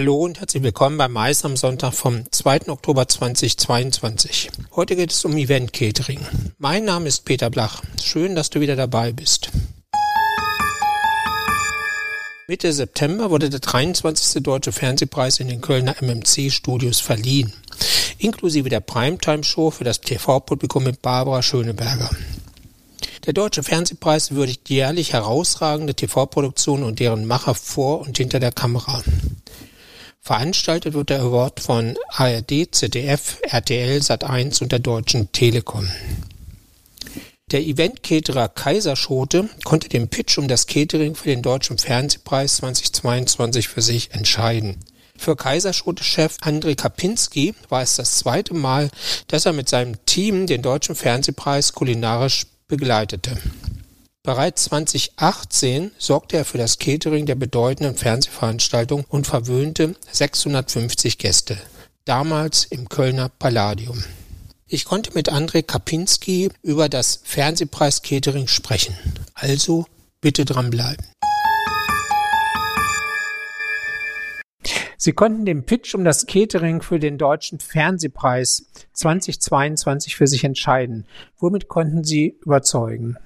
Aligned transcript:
Hallo 0.00 0.16
und 0.24 0.40
herzlich 0.40 0.62
willkommen 0.62 0.96
beim 0.96 1.12
Mais 1.12 1.44
am 1.44 1.58
Sonntag 1.58 1.92
vom 1.92 2.24
2. 2.32 2.68
Oktober 2.68 3.06
2022. 3.06 4.50
Heute 4.74 4.96
geht 4.96 5.12
es 5.12 5.26
um 5.26 5.36
Event 5.36 5.74
Catering. 5.74 6.20
Mein 6.56 6.86
Name 6.86 7.06
ist 7.06 7.26
Peter 7.26 7.50
Blach. 7.50 7.82
Schön, 8.02 8.34
dass 8.34 8.48
du 8.48 8.60
wieder 8.60 8.76
dabei 8.76 9.12
bist. 9.12 9.50
Mitte 12.48 12.72
September 12.72 13.28
wurde 13.28 13.50
der 13.50 13.60
23. 13.60 14.42
Deutsche 14.42 14.72
Fernsehpreis 14.72 15.38
in 15.38 15.48
den 15.48 15.60
Kölner 15.60 15.96
MMC 16.00 16.50
Studios 16.50 17.00
verliehen, 17.00 17.52
inklusive 18.16 18.70
der 18.70 18.80
Primetime-Show 18.80 19.70
für 19.70 19.84
das 19.84 20.00
TV-Publikum 20.00 20.82
mit 20.82 21.02
Barbara 21.02 21.42
Schöneberger. 21.42 22.08
Der 23.26 23.34
Deutsche 23.34 23.62
Fernsehpreis 23.62 24.30
würdigt 24.30 24.70
jährlich 24.70 25.12
herausragende 25.12 25.94
TV-Produktionen 25.94 26.84
und 26.84 27.00
deren 27.00 27.26
Macher 27.26 27.54
vor 27.54 28.00
und 28.00 28.16
hinter 28.16 28.40
der 28.40 28.52
Kamera. 28.52 29.02
Veranstaltet 30.30 30.94
wird 30.94 31.10
der 31.10 31.22
Award 31.22 31.58
von 31.58 31.96
ARD, 32.10 32.68
ZDF, 32.70 33.38
RTL, 33.42 33.98
Sat1 33.98 34.62
und 34.62 34.70
der 34.70 34.78
Deutschen 34.78 35.32
Telekom. 35.32 35.90
Der 37.50 37.62
Event-Caterer 37.62 38.48
Kaiserschote 38.48 39.48
konnte 39.64 39.88
den 39.88 40.06
Pitch 40.06 40.38
um 40.38 40.46
das 40.46 40.68
Catering 40.68 41.16
für 41.16 41.30
den 41.30 41.42
Deutschen 41.42 41.78
Fernsehpreis 41.78 42.58
2022 42.58 43.66
für 43.66 43.82
sich 43.82 44.12
entscheiden. 44.12 44.76
Für 45.18 45.34
Kaiserschote-Chef 45.34 46.36
André 46.42 46.76
Kapinski 46.76 47.52
war 47.68 47.82
es 47.82 47.96
das 47.96 48.14
zweite 48.14 48.54
Mal, 48.54 48.88
dass 49.26 49.46
er 49.46 49.52
mit 49.52 49.68
seinem 49.68 49.96
Team 50.06 50.46
den 50.46 50.62
Deutschen 50.62 50.94
Fernsehpreis 50.94 51.72
kulinarisch 51.72 52.46
begleitete. 52.68 53.36
Bereits 54.30 54.66
2018 54.66 55.90
sorgte 55.98 56.36
er 56.36 56.44
für 56.44 56.56
das 56.56 56.78
Catering 56.78 57.26
der 57.26 57.34
bedeutenden 57.34 57.96
Fernsehveranstaltung 57.96 59.04
und 59.08 59.26
verwöhnte 59.26 59.96
650 60.12 61.18
Gäste, 61.18 61.58
damals 62.04 62.64
im 62.64 62.88
Kölner 62.88 63.28
Palladium. 63.28 64.04
Ich 64.68 64.84
konnte 64.84 65.14
mit 65.14 65.32
André 65.32 65.64
Kapinski 65.64 66.48
über 66.62 66.88
das 66.88 67.22
Fernsehpreis-Catering 67.24 68.46
sprechen. 68.46 68.94
Also 69.34 69.86
bitte 70.20 70.44
dranbleiben. 70.44 71.04
Sie 74.96 75.12
konnten 75.12 75.44
den 75.44 75.66
Pitch 75.66 75.92
um 75.96 76.04
das 76.04 76.26
Catering 76.26 76.82
für 76.82 77.00
den 77.00 77.18
Deutschen 77.18 77.58
Fernsehpreis 77.58 78.66
2022 78.92 80.14
für 80.14 80.28
sich 80.28 80.44
entscheiden. 80.44 81.04
Womit 81.36 81.66
konnten 81.66 82.04
Sie 82.04 82.38
überzeugen? 82.44 83.16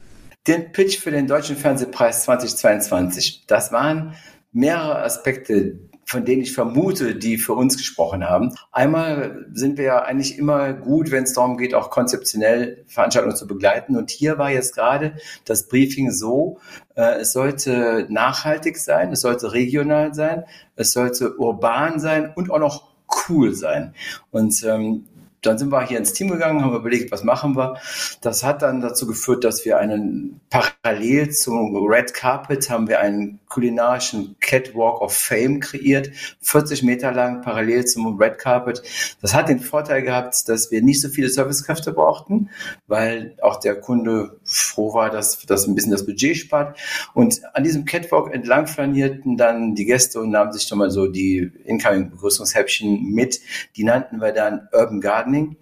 Den 0.47 0.73
Pitch 0.73 0.98
für 0.98 1.11
den 1.11 1.27
Deutschen 1.27 1.56
Fernsehpreis 1.56 2.25
2022. 2.25 3.45
Das 3.47 3.73
waren 3.73 4.14
mehrere 4.53 5.03
Aspekte, 5.03 5.78
von 6.05 6.27
denen 6.27 6.42
ich 6.42 6.53
vermute, 6.53 7.14
die 7.14 7.39
für 7.39 7.55
uns 7.55 7.78
gesprochen 7.78 8.28
haben. 8.28 8.55
Einmal 8.70 9.47
sind 9.55 9.78
wir 9.78 9.84
ja 9.86 10.03
eigentlich 10.03 10.36
immer 10.36 10.75
gut, 10.75 11.11
wenn 11.11 11.25
es 11.25 11.33
darum 11.33 11.56
geht, 11.56 11.75
auch 11.75 11.89
konzeptionell 11.89 12.84
Veranstaltungen 12.89 13.36
zu 13.36 13.47
begleiten. 13.47 13.97
Und 13.97 14.11
hier 14.11 14.36
war 14.36 14.51
jetzt 14.51 14.75
gerade 14.75 15.17
das 15.47 15.67
Briefing 15.67 16.11
so, 16.11 16.58
äh, 16.95 17.20
es 17.20 17.33
sollte 17.33 18.06
nachhaltig 18.11 18.77
sein, 18.77 19.12
es 19.12 19.23
sollte 19.23 19.55
regional 19.55 20.12
sein, 20.12 20.45
es 20.77 20.92
sollte 20.92 21.39
urban 21.39 21.98
sein 22.01 22.34
und 22.34 22.51
auch 22.51 22.58
noch 22.58 22.91
cool 23.31 23.55
sein. 23.55 23.95
Und 24.31 24.62
ähm, 24.62 25.06
dann 25.47 25.59
sind 25.59 25.70
wir 25.70 25.87
hier 25.87 25.98
ins 25.98 26.12
Team 26.12 26.31
gegangen, 26.31 26.62
haben 26.62 26.75
überlegt, 26.75 27.12
was 27.12 27.25
machen 27.25 27.56
wir. 27.56 27.77
Das 28.20 28.42
hat 28.42 28.62
dann 28.62 28.81
dazu 28.81 29.06
geführt, 29.06 29.45
dass 29.45 29.64
wir 29.64 29.78
einen 29.78 30.41
parallel 30.51 31.31
zum 31.31 31.77
Red 31.86 32.14
Carpet 32.14 32.70
haben 32.70 32.89
wir 32.89 33.01
einen 33.01 33.41
kulinarischen 33.48 34.36
Catwalk 34.41 35.01
of 35.01 35.17
Fame 35.17 35.61
kreiert, 35.61 36.11
40 36.41 36.83
Meter 36.83 37.13
lang 37.13 37.42
parallel 37.42 37.85
zum 37.85 38.19
Red 38.20 38.39
Carpet. 38.39 38.83
Das 39.20 39.35
hat 39.35 39.48
den 39.48 39.61
Vorteil 39.61 40.02
gehabt, 40.02 40.48
dass 40.48 40.70
wir 40.70 40.83
nicht 40.83 41.01
so 41.01 41.08
viele 41.08 41.29
Servicekräfte 41.29 41.92
brauchten, 41.92 42.51
weil 42.86 43.36
auch 43.42 43.61
der 43.61 43.80
Kunde 43.80 44.40
froh 44.42 44.95
war, 44.95 45.11
dass 45.11 45.45
das 45.46 45.67
ein 45.67 45.74
bisschen 45.74 45.92
das 45.92 46.07
Budget 46.07 46.36
spart. 46.36 46.79
Und 47.13 47.42
an 47.55 47.63
diesem 47.63 47.85
Catwalk 47.85 48.33
entlang 48.35 48.67
flanierten 48.67 49.36
dann 49.36 49.74
die 49.74 49.85
Gäste 49.85 50.20
und 50.20 50.30
nahmen 50.30 50.52
sich 50.52 50.69
nochmal 50.70 50.90
so 50.90 51.07
die 51.07 51.52
Incoming-Begrüßungshäppchen 51.64 53.05
mit. 53.13 53.40
Die 53.77 53.85
nannten 53.85 54.20
wir 54.20 54.33
dann 54.33 54.69
Urban 54.73 55.01
Garden 55.01 55.33
Gardening. 55.34 55.56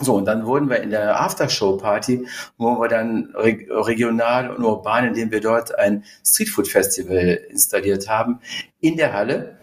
So, 0.00 0.16
und 0.16 0.24
dann 0.24 0.44
wurden 0.44 0.68
wir 0.68 0.82
in 0.82 0.90
der 0.90 1.20
Aftershow-Party, 1.20 2.26
wo 2.58 2.80
wir 2.80 2.88
dann 2.88 3.32
regional 3.36 4.50
und 4.50 4.64
urban, 4.64 5.06
indem 5.06 5.30
wir 5.30 5.40
dort 5.40 5.78
ein 5.78 6.04
Streetfood-Festival 6.24 7.40
installiert 7.48 8.08
haben, 8.08 8.40
in 8.80 8.96
der 8.96 9.12
Halle. 9.12 9.58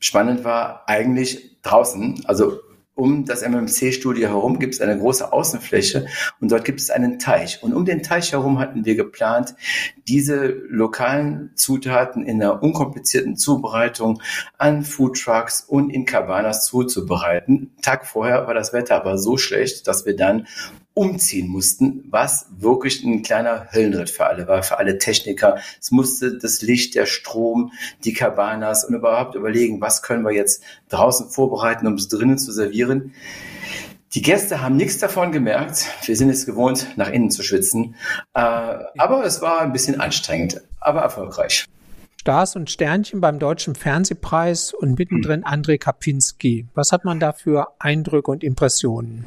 Spannend 0.00 0.42
war 0.42 0.82
eigentlich 0.88 1.60
draußen, 1.62 2.24
also 2.26 2.60
um 2.94 3.24
das 3.24 3.42
MMC-Studio 3.42 4.28
herum 4.28 4.58
gibt 4.58 4.74
es 4.74 4.80
eine 4.80 4.96
große 4.98 5.32
Außenfläche 5.32 6.06
und 6.40 6.52
dort 6.52 6.64
gibt 6.64 6.80
es 6.80 6.90
einen 6.90 7.18
Teich. 7.18 7.62
Und 7.62 7.74
um 7.74 7.84
den 7.84 8.02
Teich 8.02 8.32
herum 8.32 8.58
hatten 8.58 8.84
wir 8.84 8.94
geplant, 8.94 9.54
diese 10.06 10.46
lokalen 10.68 11.50
Zutaten 11.56 12.24
in 12.24 12.40
einer 12.40 12.62
unkomplizierten 12.62 13.36
Zubereitung 13.36 14.22
an 14.58 14.84
Foodtrucks 14.84 15.62
und 15.62 15.90
in 15.90 16.04
Cabanas 16.04 16.66
zuzubereiten. 16.66 17.72
Tag 17.82 18.06
vorher 18.06 18.46
war 18.46 18.54
das 18.54 18.72
Wetter 18.72 18.96
aber 18.96 19.18
so 19.18 19.36
schlecht, 19.36 19.88
dass 19.88 20.06
wir 20.06 20.16
dann 20.16 20.46
umziehen 20.94 21.48
mussten, 21.48 22.04
was 22.10 22.46
wirklich 22.56 23.02
ein 23.02 23.22
kleiner 23.22 23.68
Höllenritt 23.72 24.10
für 24.10 24.26
alle 24.26 24.46
war, 24.46 24.62
für 24.62 24.78
alle 24.78 24.98
Techniker. 24.98 25.58
Es 25.80 25.90
musste 25.90 26.38
das 26.38 26.62
Licht, 26.62 26.94
der 26.94 27.06
Strom, 27.06 27.72
die 28.04 28.12
Cabanas 28.12 28.84
und 28.84 28.94
überhaupt 28.94 29.34
überlegen, 29.34 29.80
was 29.80 30.02
können 30.02 30.22
wir 30.22 30.32
jetzt 30.32 30.62
draußen 30.88 31.30
vorbereiten, 31.30 31.86
um 31.88 31.94
es 31.94 32.08
drinnen 32.08 32.38
zu 32.38 32.52
servieren. 32.52 33.12
Die 34.14 34.22
Gäste 34.22 34.62
haben 34.62 34.76
nichts 34.76 34.98
davon 34.98 35.32
gemerkt. 35.32 35.86
Wir 36.06 36.16
sind 36.16 36.30
es 36.30 36.46
gewohnt, 36.46 36.86
nach 36.94 37.10
innen 37.10 37.32
zu 37.32 37.42
schwitzen. 37.42 37.96
Äh, 38.32 38.38
aber 38.38 39.24
es 39.24 39.42
war 39.42 39.60
ein 39.60 39.72
bisschen 39.72 40.00
anstrengend, 40.00 40.62
aber 40.78 41.00
erfolgreich. 41.00 41.66
Stars 42.20 42.54
und 42.54 42.70
Sternchen 42.70 43.20
beim 43.20 43.40
Deutschen 43.40 43.74
Fernsehpreis 43.74 44.72
und 44.72 44.96
mittendrin 44.96 45.44
André 45.44 45.78
Kapinski. 45.78 46.68
Was 46.74 46.92
hat 46.92 47.04
man 47.04 47.18
da 47.18 47.32
für 47.32 47.74
Eindrücke 47.80 48.30
und 48.30 48.44
Impressionen? 48.44 49.26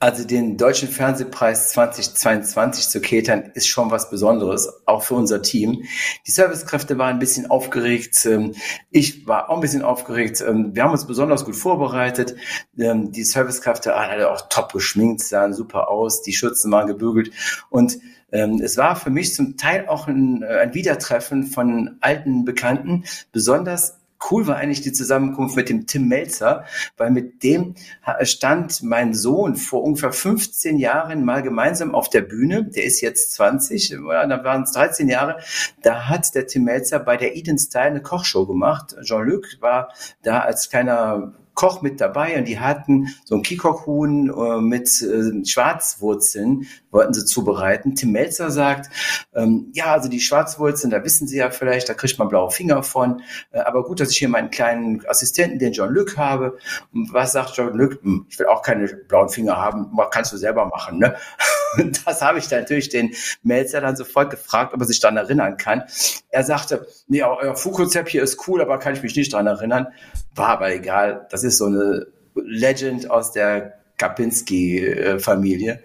Also 0.00 0.24
den 0.24 0.56
Deutschen 0.56 0.86
Fernsehpreis 0.86 1.70
2022 1.70 2.88
zu 2.88 3.00
catern, 3.00 3.50
ist 3.54 3.66
schon 3.66 3.90
was 3.90 4.10
Besonderes, 4.10 4.72
auch 4.86 5.02
für 5.02 5.14
unser 5.14 5.42
Team. 5.42 5.82
Die 6.24 6.30
Servicekräfte 6.30 6.98
waren 6.98 7.14
ein 7.14 7.18
bisschen 7.18 7.50
aufgeregt. 7.50 8.24
Ähm, 8.24 8.54
ich 8.92 9.26
war 9.26 9.50
auch 9.50 9.56
ein 9.56 9.60
bisschen 9.60 9.82
aufgeregt. 9.82 10.40
Ähm, 10.40 10.76
wir 10.76 10.84
haben 10.84 10.92
uns 10.92 11.04
besonders 11.04 11.44
gut 11.44 11.56
vorbereitet. 11.56 12.36
Ähm, 12.78 13.10
die 13.10 13.24
Servicekräfte 13.24 13.90
waren 13.90 14.10
alle 14.10 14.30
auch 14.30 14.48
top 14.48 14.72
geschminkt, 14.72 15.20
sahen 15.20 15.52
super 15.52 15.88
aus. 15.88 16.22
Die 16.22 16.32
Schürzen 16.32 16.70
waren 16.70 16.86
gebügelt. 16.86 17.32
Und 17.68 17.98
es 18.30 18.76
war 18.76 18.94
für 18.94 19.08
mich 19.08 19.34
zum 19.34 19.56
Teil 19.56 19.88
auch 19.88 20.06
ein, 20.06 20.42
äh, 20.42 20.58
ein 20.58 20.74
Wiedertreffen 20.74 21.44
von 21.44 21.96
alten 22.02 22.44
Bekannten, 22.44 23.04
besonders 23.32 23.98
cool 24.30 24.46
war 24.46 24.56
eigentlich 24.56 24.80
die 24.80 24.92
Zusammenkunft 24.92 25.56
mit 25.56 25.68
dem 25.68 25.86
Tim 25.86 26.08
Melzer, 26.08 26.64
weil 26.96 27.10
mit 27.10 27.42
dem 27.42 27.74
stand 28.22 28.82
mein 28.82 29.14
Sohn 29.14 29.56
vor 29.56 29.82
ungefähr 29.82 30.12
15 30.12 30.78
Jahren 30.78 31.24
mal 31.24 31.42
gemeinsam 31.42 31.94
auf 31.94 32.08
der 32.08 32.22
Bühne. 32.22 32.64
Der 32.64 32.84
ist 32.84 33.00
jetzt 33.00 33.32
20, 33.34 33.90
ja, 33.90 34.26
da 34.26 34.44
waren 34.44 34.62
es 34.62 34.72
13 34.72 35.08
Jahre. 35.08 35.38
Da 35.82 36.08
hat 36.08 36.34
der 36.34 36.46
Tim 36.46 36.64
Melzer 36.64 36.98
bei 36.98 37.16
der 37.16 37.36
Eden 37.36 37.58
Style 37.58 37.84
eine 37.84 38.02
Kochshow 38.02 38.46
gemacht. 38.46 38.96
Jean-Luc 39.02 39.46
war 39.60 39.92
da 40.22 40.40
als 40.40 40.68
kleiner 40.68 41.34
Koch 41.58 41.82
mit 41.82 42.00
dabei 42.00 42.38
und 42.38 42.46
die 42.46 42.60
hatten 42.60 43.08
so 43.24 43.34
ein 43.34 43.42
Kikok-Huhn 43.42 44.30
äh, 44.30 44.60
mit 44.60 45.02
äh, 45.02 45.44
Schwarzwurzeln, 45.44 46.68
wollten 46.92 47.12
sie 47.12 47.24
zubereiten. 47.24 47.96
Tim 47.96 48.12
Melzer 48.12 48.52
sagt, 48.52 48.88
ähm, 49.34 49.72
ja, 49.74 49.86
also 49.86 50.08
die 50.08 50.20
Schwarzwurzeln, 50.20 50.92
da 50.92 51.02
wissen 51.02 51.26
Sie 51.26 51.36
ja 51.36 51.50
vielleicht, 51.50 51.88
da 51.88 51.94
kriegt 51.94 52.16
man 52.16 52.28
blaue 52.28 52.52
Finger 52.52 52.84
von, 52.84 53.22
äh, 53.50 53.58
aber 53.58 53.82
gut, 53.82 53.98
dass 53.98 54.12
ich 54.12 54.18
hier 54.18 54.28
meinen 54.28 54.50
kleinen 54.50 55.04
Assistenten, 55.08 55.58
den 55.58 55.72
John-Luc 55.72 56.16
habe. 56.16 56.58
Und 56.94 57.12
was 57.12 57.32
sagt 57.32 57.56
John-Luc? 57.56 58.04
Hm, 58.04 58.26
ich 58.30 58.38
will 58.38 58.46
auch 58.46 58.62
keine 58.62 58.86
blauen 58.86 59.28
Finger 59.28 59.56
haben, 59.56 59.90
kannst 60.12 60.32
du 60.32 60.36
selber 60.36 60.66
machen, 60.66 61.00
ne? 61.00 61.16
Und 61.76 62.00
das 62.06 62.22
habe 62.22 62.38
ich 62.38 62.48
natürlich 62.52 62.88
den 62.88 63.14
Melzer 63.42 63.80
dann 63.80 63.96
sofort 63.96 64.30
gefragt, 64.30 64.74
ob 64.74 64.80
er 64.80 64.86
sich 64.86 65.00
daran 65.00 65.16
erinnern 65.16 65.56
kann. 65.56 65.82
Er 66.30 66.44
sagte, 66.44 66.86
nee, 67.08 67.24
euer 67.24 67.56
Food-Konzept 67.56 68.10
hier 68.10 68.22
ist 68.22 68.46
cool, 68.46 68.62
aber 68.62 68.78
kann 68.78 68.94
ich 68.94 69.02
mich 69.02 69.16
nicht 69.16 69.32
daran 69.32 69.48
erinnern. 69.48 69.88
War 70.38 70.48
aber 70.48 70.72
egal. 70.72 71.26
Das 71.30 71.42
ist 71.42 71.58
so 71.58 71.66
eine 71.66 72.06
Legend 72.34 73.10
aus 73.10 73.32
der 73.32 73.80
Kapinski-Familie. 73.98 75.80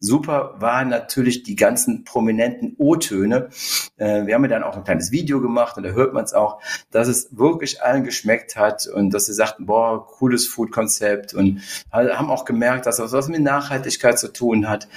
Super 0.00 0.56
waren 0.58 0.88
natürlich 0.88 1.44
die 1.44 1.54
ganzen 1.54 2.02
prominenten 2.02 2.74
O-Töne. 2.76 3.50
Äh, 3.98 4.26
wir 4.26 4.34
haben 4.34 4.42
ja 4.42 4.48
dann 4.48 4.64
auch 4.64 4.76
ein 4.76 4.82
kleines 4.82 5.12
Video 5.12 5.40
gemacht 5.40 5.76
und 5.76 5.84
da 5.84 5.90
hört 5.90 6.12
man 6.12 6.24
es 6.24 6.34
auch, 6.34 6.60
dass 6.90 7.06
es 7.06 7.28
wirklich 7.38 7.84
allen 7.84 8.02
geschmeckt 8.02 8.56
hat 8.56 8.88
und 8.88 9.14
dass 9.14 9.26
sie 9.26 9.32
sagten, 9.32 9.66
boah, 9.66 10.04
cooles 10.04 10.48
Food-Konzept 10.48 11.34
und 11.34 11.60
haben 11.92 12.30
auch 12.30 12.44
gemerkt, 12.44 12.86
dass 12.86 12.96
das 12.96 13.12
was 13.12 13.28
mit 13.28 13.42
Nachhaltigkeit 13.42 14.18
zu 14.18 14.32
tun 14.32 14.68
hat. 14.68 14.88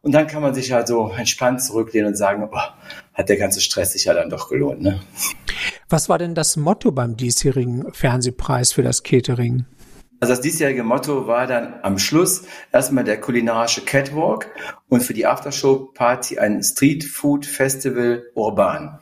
Und 0.00 0.10
dann 0.10 0.26
kann 0.26 0.42
man 0.42 0.52
sich 0.52 0.72
halt 0.72 0.88
so 0.88 1.12
entspannt 1.16 1.62
zurücklehnen 1.62 2.08
und 2.08 2.16
sagen, 2.16 2.50
boah, 2.50 2.74
hat 3.14 3.28
der 3.28 3.36
ganze 3.36 3.60
Stress 3.60 3.92
sich 3.92 4.06
ja 4.06 4.14
dann 4.14 4.30
doch 4.30 4.48
gelohnt. 4.48 4.82
Ne? 4.82 5.00
Was 5.92 6.08
war 6.08 6.16
denn 6.16 6.34
das 6.34 6.56
Motto 6.56 6.90
beim 6.90 7.18
diesjährigen 7.18 7.92
Fernsehpreis 7.92 8.72
für 8.72 8.82
das 8.82 9.02
Catering? 9.02 9.66
Also 10.20 10.32
das 10.32 10.40
diesjährige 10.40 10.84
Motto 10.84 11.26
war 11.26 11.46
dann 11.46 11.74
am 11.82 11.98
Schluss 11.98 12.44
erstmal 12.72 13.04
der 13.04 13.20
kulinarische 13.20 13.82
Catwalk 13.82 14.50
und 14.88 15.02
für 15.02 15.12
die 15.12 15.26
Aftershow-Party 15.26 16.38
ein 16.38 16.62
Street 16.62 17.04
Food 17.04 17.44
Festival 17.44 18.22
Urban. 18.34 19.00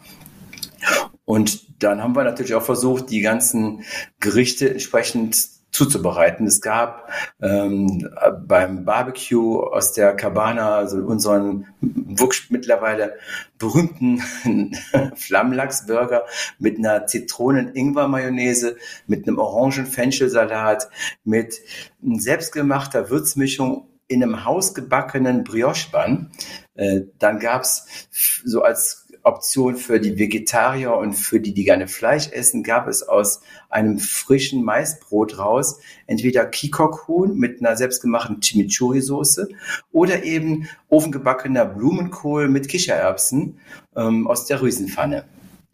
Und 1.24 1.80
dann 1.80 2.02
haben 2.02 2.16
wir 2.16 2.24
natürlich 2.24 2.56
auch 2.56 2.64
versucht, 2.64 3.10
die 3.10 3.20
ganzen 3.20 3.84
Gerichte 4.18 4.68
entsprechend 4.68 5.36
zuzubereiten. 5.70 6.46
Es 6.46 6.60
gab 6.60 7.10
ähm, 7.40 8.08
beim 8.46 8.84
Barbecue 8.84 9.60
aus 9.60 9.92
der 9.92 10.14
Cabana, 10.14 10.76
also 10.76 10.98
unseren 10.98 11.66
wirklich 11.80 12.50
mittlerweile 12.50 13.14
berühmten 13.58 14.22
Flammlachsburger 15.16 16.24
mit 16.58 16.78
einer 16.78 17.06
Zitronen-Ingwer-Mayonnaise, 17.06 18.76
mit 19.06 19.26
einem 19.26 19.38
Orangen-Fenchelsalat, 19.38 20.88
mit 21.24 21.60
selbstgemachter 22.02 23.10
Würzmischung 23.10 23.86
in 24.08 24.24
einem 24.24 24.44
hausgebackenen 24.44 25.44
Brioche-Bun. 25.44 26.30
Äh, 26.74 27.02
dann 27.18 27.38
gab's 27.38 28.08
so 28.44 28.62
als 28.62 29.06
Option 29.22 29.76
für 29.76 30.00
die 30.00 30.18
Vegetarier 30.18 30.94
und 30.94 31.14
für 31.14 31.40
die, 31.40 31.52
die 31.52 31.64
gerne 31.64 31.88
Fleisch 31.88 32.28
essen, 32.30 32.62
gab 32.62 32.88
es 32.88 33.02
aus 33.02 33.40
einem 33.68 33.98
frischen 33.98 34.64
Maisbrot 34.64 35.38
raus 35.38 35.80
entweder 36.06 36.46
Kikok-Huhn 36.46 37.36
mit 37.36 37.60
einer 37.60 37.76
selbstgemachten 37.76 38.40
Chimichurri-Soße 38.40 39.48
oder 39.92 40.24
eben 40.24 40.68
ofengebackener 40.88 41.64
Blumenkohl 41.64 42.48
mit 42.48 42.68
Kichererbsen 42.68 43.60
ähm, 43.96 44.26
aus 44.26 44.46
der 44.46 44.62
Rüsenpfanne. 44.62 45.24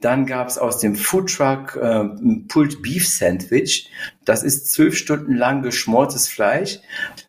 Dann 0.01 0.27
gab 0.27 0.49
es 0.49 0.59
aus 0.59 0.79
dem 0.79 0.95
Foodtruck 0.95 1.77
äh, 1.77 2.01
ein 2.01 2.47
Pulled 2.49 2.83
Beef 2.83 3.09
Sandwich. 3.09 3.91
Das 4.27 4.43
ist 4.43 4.71
zwölf 4.71 4.97
Stunden 4.97 5.35
lang 5.35 5.63
geschmortes 5.63 6.29
Fleisch 6.29 6.81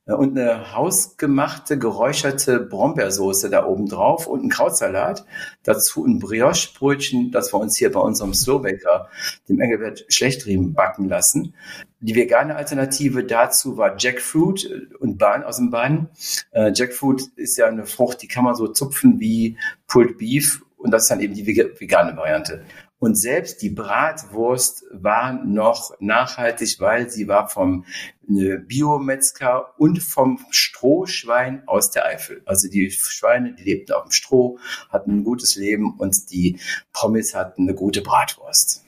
äh, 0.06 0.14
und 0.14 0.38
eine 0.38 0.76
hausgemachte, 0.76 1.80
geräucherte 1.80 2.60
Brombeersoße 2.60 3.50
da 3.50 3.66
oben 3.66 3.88
drauf 3.88 4.28
und 4.28 4.44
ein 4.44 4.50
Krautsalat. 4.50 5.26
Dazu 5.64 6.06
ein 6.06 6.20
Brioche-Brötchen, 6.20 7.32
das 7.32 7.54
wir 7.54 7.60
uns 7.60 7.78
hier 7.78 7.92
bei 7.92 8.02
unserem 8.02 8.34
Slowbaker, 8.34 9.08
dem 9.48 9.62
Engelbert 9.62 10.06
Schlechtriemen, 10.10 10.74
backen 10.74 11.08
lassen. 11.08 11.54
Die 12.02 12.16
vegane 12.16 12.56
Alternative 12.56 13.24
dazu 13.24 13.78
war 13.78 13.96
Jackfruit 13.98 14.66
äh, 14.66 14.94
und 15.00 15.18
Bahn 15.18 15.44
aus 15.44 15.56
dem 15.56 15.72
Bahn. 15.72 16.10
Äh, 16.52 16.74
Jackfruit 16.76 17.22
ist 17.38 17.58
ja 17.58 17.68
eine 17.68 17.86
Frucht, 17.86 18.22
die 18.22 18.28
kann 18.28 18.44
man 18.44 18.56
so 18.56 18.68
zupfen 18.68 19.22
wie 19.22 19.58
Pulled 19.88 20.18
Beef 20.18 20.62
und 20.88 20.92
das 20.92 21.04
ist 21.04 21.12
dann 21.12 21.20
eben 21.20 21.34
die 21.34 21.46
vegane 21.46 22.16
Variante. 22.16 22.64
Und 22.98 23.16
selbst 23.16 23.62
die 23.62 23.70
Bratwurst 23.70 24.86
war 24.94 25.34
noch 25.34 25.92
nachhaltig, 26.00 26.78
weil 26.80 27.10
sie 27.10 27.28
war 27.28 27.50
vom 27.50 27.84
äh, 28.30 28.58
Biometzger 28.58 29.78
und 29.78 30.02
vom 30.02 30.40
Strohschwein 30.50 31.68
aus 31.68 31.92
der 31.92 32.06
Eifel. 32.06 32.42
Also 32.46 32.70
die 32.70 32.90
Schweine, 32.90 33.54
die 33.54 33.66
lebten 33.66 33.92
auf 33.92 34.04
dem 34.06 34.12
Stroh, 34.12 34.60
hatten 34.90 35.12
ein 35.12 35.24
gutes 35.26 35.58
Leben 35.58 35.96
und 35.98 36.32
die 36.32 36.58
Pommes 36.94 37.36
hatten 37.36 37.64
eine 37.64 37.76
gute 37.76 38.02
Bratwurst. 38.02 38.87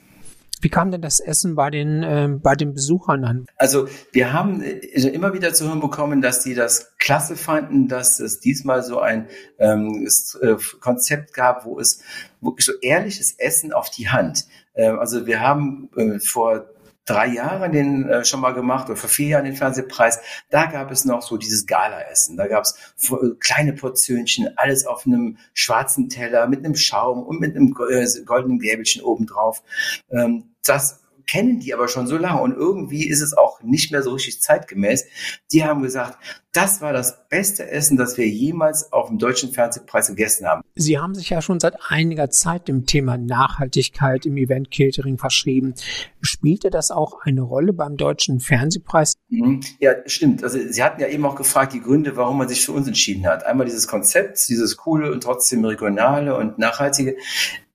Wie 0.60 0.68
kam 0.68 0.90
denn 0.90 1.02
das 1.02 1.20
Essen 1.20 1.54
bei 1.54 1.70
den, 1.70 2.02
äh, 2.02 2.28
bei 2.30 2.54
den 2.54 2.74
Besuchern 2.74 3.24
an? 3.24 3.46
Also 3.56 3.88
wir 4.12 4.32
haben 4.32 4.62
also 4.94 5.08
immer 5.08 5.32
wieder 5.32 5.54
zu 5.54 5.66
hören 5.66 5.80
bekommen, 5.80 6.20
dass 6.20 6.42
die 6.42 6.54
das 6.54 6.96
klasse 6.98 7.36
fanden, 7.36 7.88
dass 7.88 8.20
es 8.20 8.40
diesmal 8.40 8.82
so 8.82 9.00
ein 9.00 9.26
ähm, 9.58 10.06
äh, 10.40 10.56
Konzept 10.80 11.34
gab, 11.34 11.64
wo 11.64 11.78
es 11.78 12.02
wirklich 12.40 12.66
so 12.66 12.72
ehrliches 12.80 13.32
Essen 13.38 13.72
auf 13.72 13.90
die 13.90 14.08
Hand. 14.08 14.46
Ähm, 14.74 14.98
also 14.98 15.26
wir 15.26 15.40
haben 15.40 15.90
äh, 15.96 16.18
vor 16.20 16.66
drei 17.06 17.26
Jahren 17.26 17.72
den 17.72 18.08
äh, 18.08 18.24
schon 18.24 18.40
mal 18.40 18.52
gemacht 18.52 18.88
oder 18.88 18.96
vor 18.96 19.10
vier 19.10 19.28
Jahren 19.28 19.44
den 19.44 19.56
Fernsehpreis. 19.56 20.20
Da 20.50 20.66
gab 20.66 20.90
es 20.90 21.04
noch 21.04 21.22
so 21.22 21.36
dieses 21.36 21.66
Gala-Essen. 21.66 22.36
Da 22.36 22.46
gab 22.46 22.64
es 22.64 22.76
äh, 23.10 23.14
kleine 23.40 23.72
Portionchen, 23.72 24.48
alles 24.56 24.86
auf 24.86 25.06
einem 25.06 25.38
schwarzen 25.52 26.08
Teller 26.08 26.46
mit 26.46 26.64
einem 26.64 26.76
Schaum 26.76 27.22
und 27.22 27.40
mit 27.40 27.56
einem 27.56 27.74
äh, 27.90 28.06
goldenen 28.24 28.58
Gäbelchen 28.58 29.02
obendrauf. 29.02 29.62
Ähm, 30.10 30.49
das 30.64 31.00
kennen 31.30 31.60
die 31.60 31.72
aber 31.72 31.86
schon 31.86 32.08
so 32.08 32.16
lange 32.16 32.40
und 32.40 32.56
irgendwie 32.56 33.08
ist 33.08 33.20
es 33.20 33.36
auch 33.36 33.62
nicht 33.62 33.92
mehr 33.92 34.02
so 34.02 34.12
richtig 34.12 34.42
zeitgemäß. 34.42 35.04
Die 35.52 35.64
haben 35.64 35.80
gesagt, 35.82 36.18
das 36.52 36.80
war 36.80 36.92
das 36.92 37.28
beste 37.28 37.70
Essen, 37.70 37.96
das 37.96 38.18
wir 38.18 38.26
jemals 38.26 38.92
auf 38.92 39.08
dem 39.08 39.18
Deutschen 39.18 39.52
Fernsehpreis 39.52 40.08
gegessen 40.08 40.48
haben. 40.48 40.62
Sie 40.74 40.98
haben 40.98 41.14
sich 41.14 41.30
ja 41.30 41.40
schon 41.40 41.60
seit 41.60 41.74
einiger 41.88 42.30
Zeit 42.30 42.66
dem 42.66 42.84
Thema 42.84 43.16
Nachhaltigkeit 43.16 44.26
im 44.26 44.36
Event 44.36 44.72
Catering 44.72 45.18
verschrieben. 45.18 45.74
Spielte 46.20 46.70
das 46.70 46.90
auch 46.90 47.20
eine 47.22 47.42
Rolle 47.42 47.72
beim 47.72 47.96
Deutschen 47.96 48.40
Fernsehpreis? 48.40 49.14
Mhm. 49.28 49.60
Ja, 49.78 49.92
stimmt. 50.06 50.42
Also 50.42 50.58
Sie 50.58 50.82
hatten 50.82 51.00
ja 51.00 51.06
eben 51.06 51.24
auch 51.26 51.36
gefragt, 51.36 51.74
die 51.74 51.80
Gründe, 51.80 52.16
warum 52.16 52.38
man 52.38 52.48
sich 52.48 52.66
für 52.66 52.72
uns 52.72 52.88
entschieden 52.88 53.28
hat. 53.28 53.46
Einmal 53.46 53.66
dieses 53.66 53.86
Konzept, 53.86 54.48
dieses 54.48 54.76
coole 54.76 55.12
und 55.12 55.22
trotzdem 55.22 55.64
regionale 55.64 56.36
und 56.36 56.58
nachhaltige. 56.58 57.16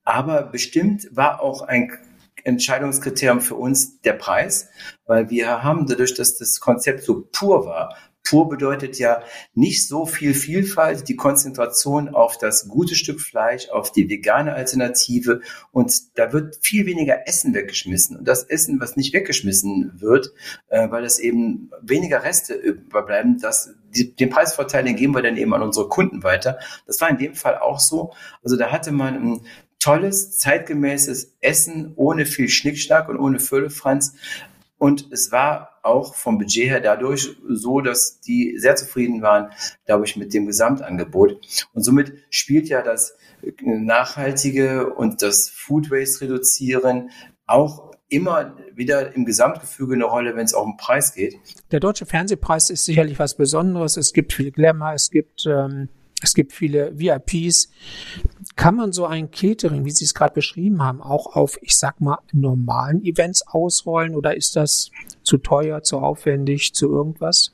Aber 0.04 0.44
bestimmt 0.44 1.08
war 1.12 1.42
auch 1.42 1.62
ein 1.62 1.90
Entscheidungskriterium 2.46 3.42
für 3.42 3.56
uns 3.56 4.00
der 4.02 4.14
Preis, 4.14 4.70
weil 5.06 5.30
wir 5.30 5.64
haben 5.64 5.86
dadurch, 5.88 6.14
dass 6.14 6.38
das 6.38 6.60
Konzept 6.60 7.04
so 7.04 7.28
pur 7.32 7.66
war, 7.66 7.96
Pur 8.26 8.50
bedeutet 8.50 8.98
ja 8.98 9.22
nicht 9.54 9.88
so 9.88 10.06
viel 10.06 10.34
Vielfalt, 10.34 11.08
die 11.08 11.16
Konzentration 11.16 12.10
auf 12.10 12.38
das 12.38 12.68
gute 12.68 12.96
Stück 12.96 13.22
Fleisch, 13.22 13.70
auf 13.70 13.92
die 13.92 14.10
vegane 14.10 14.54
Alternative 14.54 15.42
und 15.72 16.18
da 16.18 16.34
wird 16.34 16.58
viel 16.62 16.88
weniger 16.88 17.28
Essen 17.28 17.54
weggeschmissen. 17.54 18.18
Und 18.18 18.28
das 18.28 18.44
Essen, 18.44 18.82
was 18.82 18.98
nicht 18.98 19.14
weggeschmissen 19.14 19.94
wird, 20.02 20.34
äh, 20.70 20.90
weil 20.90 21.06
es 21.06 21.20
eben 21.20 21.70
weniger 21.82 22.24
Reste 22.24 22.56
überbleiben, 22.56 23.38
das, 23.40 23.76
den 23.94 24.30
Preisvorteil, 24.30 24.84
den 24.84 24.96
geben 24.96 25.14
wir 25.14 25.22
dann 25.22 25.38
eben 25.38 25.54
an 25.54 25.62
unsere 25.62 25.88
Kunden 25.88 26.24
weiter. 26.24 26.58
Das 26.88 27.00
war 27.00 27.10
in 27.10 27.18
dem 27.18 27.36
Fall 27.36 27.60
auch 27.60 27.80
so. 27.80 28.12
Also 28.44 28.58
da 28.58 28.72
hatte 28.72 28.92
man 28.92 29.14
ein 29.16 29.42
tolles, 29.86 30.40
zeitgemäßes 30.40 31.38
Essen 31.42 31.94
ohne 31.96 32.26
viel 32.26 32.50
Schnickschnack 32.50 33.08
und 33.08 33.20
ohne 33.20 33.40
Füllefranz. 33.40 34.16
Und 34.80 35.10
es 35.12 35.32
war 35.32 35.80
auch 35.84 36.16
vom 36.16 36.40
Budget 36.40 36.70
her 36.70 36.82
dadurch 36.82 37.38
so, 37.48 37.82
dass 37.82 38.20
die 38.20 38.58
sehr 38.58 38.76
zufrieden 38.76 39.22
waren, 39.22 39.52
glaube 39.86 40.06
ich, 40.06 40.18
mit 40.18 40.34
dem 40.34 40.48
Gesamtangebot. 40.48 41.68
Und 41.74 41.84
somit 41.84 42.14
spielt 42.32 42.68
ja 42.68 42.82
das 42.82 43.16
Nachhaltige 43.62 44.92
und 44.92 45.22
das 45.22 45.50
Food 45.50 45.92
Waste 45.92 46.26
reduzieren 46.26 47.12
auch 47.46 47.92
immer 48.10 48.56
wieder 48.74 49.16
im 49.16 49.24
Gesamtgefüge 49.26 49.94
eine 49.94 50.06
Rolle, 50.06 50.36
wenn 50.36 50.46
es 50.46 50.56
auch 50.56 50.66
um 50.66 50.78
Preis 50.78 51.14
geht. 51.14 51.36
Der 51.72 51.80
Deutsche 51.80 52.08
Fernsehpreis 52.08 52.72
ist 52.72 52.86
sicherlich 52.86 53.20
was 53.20 53.38
Besonderes. 53.38 53.98
Es 53.98 54.14
gibt 54.14 54.34
viel 54.34 54.52
Glamour, 54.52 54.94
es 54.94 55.12
gibt 55.12 55.46
ähm, 55.46 55.90
es 56.26 56.34
gibt 56.34 56.54
viele 56.54 56.98
VIPs. 56.98 57.70
Kann 58.56 58.76
man 58.76 58.92
so 58.92 59.06
ein 59.06 59.32
Catering, 59.32 59.86
wie 59.86 59.92
Sie 59.92 60.06
es 60.06 60.14
gerade 60.14 60.34
beschrieben 60.34 60.82
haben, 60.82 61.02
auch 61.02 61.36
auf, 61.36 61.58
ich 61.62 61.78
sag 61.78 62.02
mal, 62.02 62.20
normalen 62.32 63.04
Events 63.04 63.46
ausrollen 63.48 64.16
oder 64.16 64.36
ist 64.36 64.56
das 64.56 64.92
zu 65.24 65.38
teuer, 65.38 65.84
zu 65.84 66.00
aufwendig, 66.00 66.74
zu 66.74 66.90
irgendwas? 66.90 67.52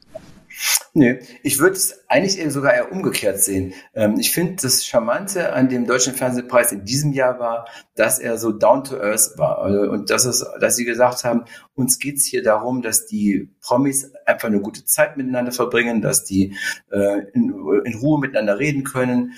Nee, 0.93 1.19
ich 1.41 1.59
würde 1.59 1.77
es 1.77 2.03
eigentlich 2.09 2.37
eher 2.37 2.51
sogar 2.51 2.73
eher 2.73 2.91
umgekehrt 2.91 3.39
sehen. 3.39 3.73
Ähm, 3.93 4.17
ich 4.19 4.31
finde, 4.31 4.61
das 4.61 4.85
Charmante 4.85 5.53
an 5.53 5.69
dem 5.69 5.87
Deutschen 5.87 6.13
Fernsehpreis 6.13 6.73
in 6.73 6.83
diesem 6.83 7.13
Jahr 7.13 7.39
war, 7.39 7.67
dass 7.95 8.19
er 8.19 8.37
so 8.37 8.51
down 8.51 8.83
to 8.83 8.97
earth 8.97 9.37
war. 9.37 9.59
Also, 9.59 9.89
und 9.89 10.09
dass, 10.09 10.25
es, 10.25 10.45
dass 10.59 10.75
sie 10.75 10.83
gesagt 10.83 11.23
haben, 11.23 11.45
uns 11.75 11.97
geht 11.97 12.17
es 12.17 12.25
hier 12.25 12.43
darum, 12.43 12.81
dass 12.81 13.05
die 13.05 13.49
Promis 13.61 14.11
einfach 14.25 14.49
eine 14.49 14.59
gute 14.59 14.83
Zeit 14.83 15.15
miteinander 15.15 15.53
verbringen, 15.53 16.01
dass 16.01 16.25
die 16.25 16.57
äh, 16.91 17.21
in, 17.33 17.53
in 17.85 17.95
Ruhe 18.01 18.19
miteinander 18.19 18.59
reden 18.59 18.83
können, 18.83 19.33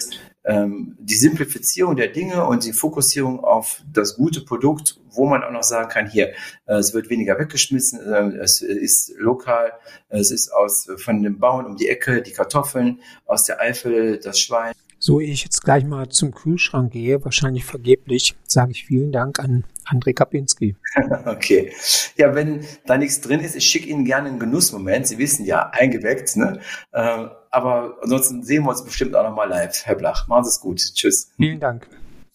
ähm, 0.46 0.96
die 1.00 1.16
Simplifizierung 1.16 1.96
der 1.96 2.10
Dinge 2.10 2.46
und 2.46 2.66
die 2.66 2.74
Fokussierung 2.74 3.44
auf 3.44 3.82
das 3.92 4.16
gute 4.16 4.42
Produkt, 4.42 5.00
wo 5.12 5.26
man 5.26 5.44
auch 5.44 5.52
noch 5.52 5.64
sagen 5.64 5.90
kann, 5.90 6.10
hier, 6.10 6.30
äh, 6.66 6.76
es 6.76 6.94
wird 6.94 7.10
weniger 7.10 7.40
weggeschmissen, 7.40 8.00
äh, 8.02 8.38
es 8.38 8.62
ist 8.62 9.14
lokal, 9.18 9.72
es 10.10 10.32
ist 10.32 10.52
aus 10.52 10.88
von 10.98 11.24
den 11.24 11.40
Bauern 11.40 11.66
um 11.66 11.78
die 11.78 11.88
Ecke, 11.88 12.22
die 12.22 12.32
Kartoffeln, 12.32 13.02
aus 13.26 13.46
der 13.46 13.60
Eifel, 13.60 14.20
das 14.20 14.40
Schwein. 14.40 14.74
So, 15.06 15.20
ich 15.20 15.44
jetzt 15.44 15.66
gleich 15.66 15.84
mal 15.84 16.08
zum 16.08 16.34
Kühlschrank 16.34 16.94
gehe, 16.94 17.26
wahrscheinlich 17.26 17.66
vergeblich, 17.66 18.38
sage 18.48 18.72
ich 18.72 18.86
vielen 18.86 19.12
Dank 19.12 19.38
an 19.38 19.66
André 19.86 20.14
Kapinski. 20.14 20.78
okay. 21.26 21.74
Ja, 22.16 22.34
wenn 22.36 22.66
da 22.86 22.98
nichts 22.98 23.20
drin 23.20 23.42
ist, 23.42 23.54
ich 23.54 23.66
schicke 23.66 23.90
Ihnen 23.90 24.06
gerne 24.06 24.30
einen 24.30 24.40
Genussmoment. 24.40 25.06
Sie 25.06 25.18
wissen 25.18 25.46
ja, 25.46 25.70
eingeweckt, 25.72 26.38
ne? 26.38 26.62
Äh, 26.94 27.26
aber 27.52 27.98
ansonsten 28.02 28.44
sehen 28.44 28.64
wir 28.64 28.70
uns 28.70 28.86
bestimmt 28.86 29.14
auch 29.18 29.24
nochmal 29.24 29.50
live, 29.50 29.86
Herr 29.86 29.96
Blach. 29.96 30.30
Machen 30.30 30.46
Sie 30.46 30.52
es 30.52 30.62
gut. 30.62 30.80
Tschüss. 30.80 31.34
Vielen 31.36 31.60
Dank. 31.60 31.86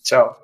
Ciao. 0.02 0.36